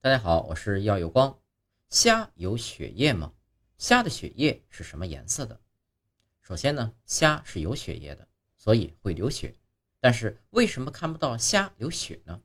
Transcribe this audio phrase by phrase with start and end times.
[0.00, 1.36] 大家好，我是耀有光。
[1.90, 3.32] 虾有血液吗？
[3.78, 5.60] 虾的血液是什么颜色的？
[6.40, 9.56] 首先呢，虾是有血液的，所以会流血。
[9.98, 12.40] 但是为什么看不到虾流血呢？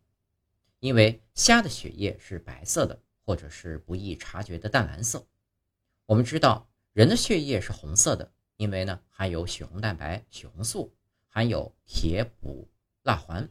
[0.79, 5.23] 因为虾的血液是白色的，或者是不易察觉的淡蓝色。
[6.07, 10.91] 我们知道人的血液是红色的，因为呢含有血红蛋白、血红素，
[11.27, 12.67] 含有铁、钴、
[13.03, 13.47] 蜡、环。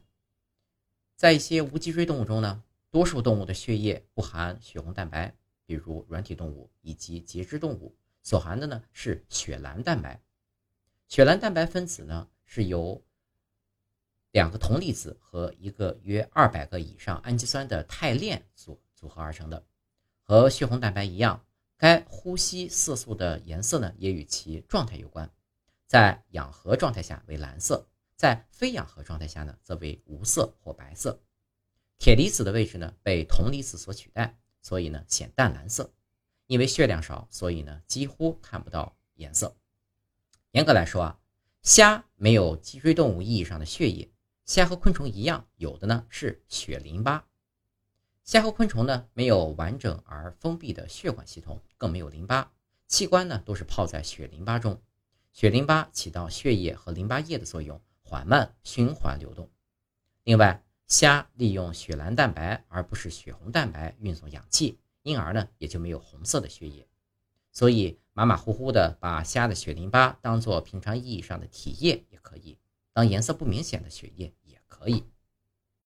[1.14, 2.64] 在一些无脊椎动物中呢。
[2.92, 10.20] 多数动物的血液不含血红蛋白，比如软体动物以及节肢动物所含的呢是血蓝蛋白。
[11.08, 13.02] 血蓝蛋白分子呢是由
[14.30, 19.64] 两个铜离子和一个约二百个以上氨基酸的肽链组组合而成的。
[20.20, 21.46] 和血红蛋白一样，
[21.78, 25.30] 该呼吸色素的颜色呢也与其状态有关，
[25.86, 31.18] 在氧合状态下为蓝色，在非氧合状态下呢则为无色或白色。
[32.02, 35.92] 铁离子的位置呢被铜离子所取代，所以呢显淡蓝色。
[36.48, 39.54] 因为血量少，所以呢几乎看不到颜色。
[40.50, 41.20] 严格来说啊，
[41.62, 44.10] 虾没有脊椎动物意义上的血液。
[44.46, 47.24] 虾和昆虫一样，有的呢是血淋巴。
[48.24, 52.52] 虾和昆虫呢没有完整而封闭的血管系统，更没有淋巴
[52.88, 54.82] 器官呢都是泡在血淋巴中。
[55.32, 59.48] 血淋巴起到血液和淋巴液的作用，缓慢循环流动。
[60.24, 60.64] 另外。
[60.92, 66.86] 虾利用血蓝蛋白而不是血红蛋白运送氧气，因而呢也就没有红色的血液。
[67.50, 72.58] 所以马马虎虎的把虾的血淋巴当做平常意义上的体液也可以，
[72.92, 75.02] 当颜色不明显的血液也可以。